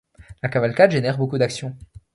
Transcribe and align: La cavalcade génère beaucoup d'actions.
La 0.41 0.49
cavalcade 0.49 0.89
génère 0.93 1.15
beaucoup 1.19 1.37
d'actions. 1.37 1.77